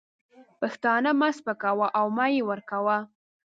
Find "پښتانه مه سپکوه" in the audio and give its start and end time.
0.59-1.87